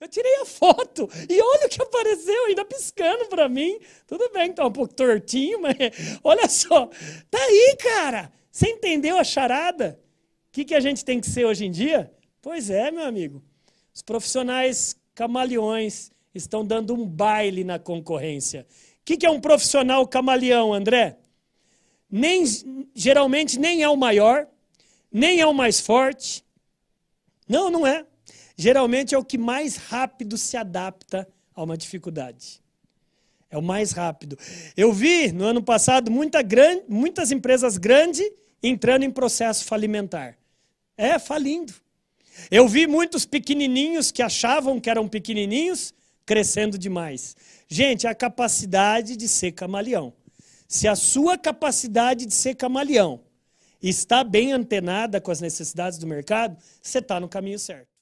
Eu 0.00 0.08
tirei 0.08 0.36
a 0.36 0.44
foto 0.44 1.08
e 1.28 1.40
olha 1.40 1.66
o 1.66 1.68
que 1.68 1.82
apareceu, 1.82 2.44
ainda 2.46 2.64
piscando 2.64 3.26
para 3.26 3.48
mim. 3.48 3.78
Tudo 4.06 4.30
bem, 4.32 4.52
tá 4.52 4.66
um 4.66 4.72
pouco 4.72 4.94
tortinho, 4.94 5.60
mas 5.60 5.76
olha 6.22 6.48
só. 6.48 6.86
Tá 7.30 7.38
aí, 7.38 7.76
cara. 7.78 8.32
Você 8.50 8.68
entendeu 8.68 9.18
a 9.18 9.24
charada? 9.24 10.00
O 10.48 10.52
que, 10.52 10.64
que 10.64 10.74
a 10.74 10.80
gente 10.80 11.04
tem 11.04 11.20
que 11.20 11.28
ser 11.28 11.44
hoje 11.44 11.64
em 11.66 11.70
dia? 11.70 12.12
Pois 12.42 12.70
é, 12.70 12.90
meu 12.90 13.04
amigo. 13.04 13.42
Os 13.94 14.02
profissionais 14.02 14.96
camaleões 15.14 16.10
estão 16.34 16.64
dando 16.64 16.94
um 16.94 17.06
baile 17.06 17.64
na 17.64 17.78
concorrência. 17.78 18.66
O 19.00 19.04
que, 19.04 19.16
que 19.16 19.26
é 19.26 19.30
um 19.30 19.40
profissional 19.40 20.06
camaleão, 20.06 20.74
André? 20.74 21.18
Nem, 22.10 22.44
geralmente 22.94 23.58
nem 23.58 23.82
é 23.82 23.88
o 23.88 23.96
maior, 23.96 24.46
nem 25.10 25.40
é 25.40 25.46
o 25.46 25.54
mais 25.54 25.80
forte. 25.80 26.44
Não, 27.48 27.70
não 27.70 27.86
é. 27.86 28.04
Geralmente 28.56 29.14
é 29.14 29.18
o 29.18 29.24
que 29.24 29.36
mais 29.36 29.76
rápido 29.76 30.38
se 30.38 30.56
adapta 30.56 31.28
a 31.54 31.62
uma 31.62 31.76
dificuldade. 31.76 32.60
É 33.50 33.58
o 33.58 33.62
mais 33.62 33.92
rápido. 33.92 34.38
Eu 34.76 34.92
vi 34.92 35.30
no 35.30 35.44
ano 35.44 35.62
passado 35.62 36.10
muita 36.10 36.38
muitas 36.88 37.30
empresas 37.30 37.76
grandes 37.76 38.28
entrando 38.62 39.04
em 39.04 39.10
processo 39.10 39.64
falimentar. 39.64 40.36
É, 40.96 41.18
falindo. 41.18 41.74
Eu 42.50 42.66
vi 42.66 42.86
muitos 42.86 43.24
pequenininhos 43.24 44.10
que 44.10 44.22
achavam 44.22 44.80
que 44.80 44.90
eram 44.90 45.08
pequenininhos 45.08 45.94
crescendo 46.24 46.78
demais. 46.78 47.36
Gente, 47.68 48.06
a 48.06 48.14
capacidade 48.14 49.16
de 49.16 49.28
ser 49.28 49.52
camaleão. 49.52 50.12
Se 50.66 50.88
a 50.88 50.96
sua 50.96 51.38
capacidade 51.38 52.26
de 52.26 52.34
ser 52.34 52.56
camaleão 52.56 53.20
está 53.80 54.24
bem 54.24 54.52
antenada 54.52 55.20
com 55.20 55.30
as 55.30 55.40
necessidades 55.40 55.98
do 55.98 56.06
mercado, 56.06 56.56
você 56.82 56.98
está 56.98 57.20
no 57.20 57.28
caminho 57.28 57.58
certo. 57.58 57.95